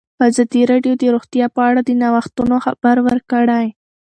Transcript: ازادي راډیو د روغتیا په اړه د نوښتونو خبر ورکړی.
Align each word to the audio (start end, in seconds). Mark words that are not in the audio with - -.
ازادي 0.27 0.61
راډیو 0.71 0.93
د 0.97 1.03
روغتیا 1.15 1.45
په 1.55 1.61
اړه 1.69 1.81
د 1.83 1.89
نوښتونو 2.01 2.55
خبر 2.65 2.95
ورکړی. 3.07 3.65